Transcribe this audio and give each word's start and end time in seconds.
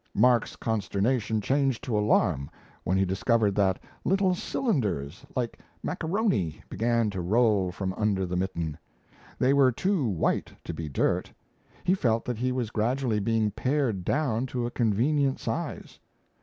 Mark's 0.15 0.55
consternation 0.55 1.41
changed 1.41 1.83
to 1.83 1.95
alarm 1.95 2.49
when 2.83 2.97
he 2.97 3.05
discovered 3.05 3.53
that 3.53 3.77
little 4.03 4.33
cylinders, 4.33 5.23
like 5.35 5.59
macaroni, 5.83 6.59
began 6.69 7.11
to 7.11 7.21
roll 7.21 7.71
from 7.71 7.93
under 7.93 8.25
the 8.25 8.35
mitten. 8.35 8.79
They 9.37 9.53
were 9.53 9.71
too 9.71 10.07
white 10.07 10.51
to 10.63 10.73
be 10.73 10.89
dirt. 10.89 11.31
He 11.83 11.93
felt 11.93 12.25
that 12.25 12.39
he 12.39 12.51
was 12.51 12.71
gradually 12.71 13.19
being 13.19 13.51
pared 13.51 14.03
down 14.03 14.47
to 14.47 14.65
a 14.65 14.71
convenient 14.71 15.39
size. 15.39 15.99